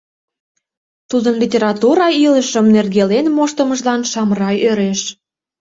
[1.09, 5.01] Тудын литература илышым нергелен моштымыжлан Шамрай ӧреш.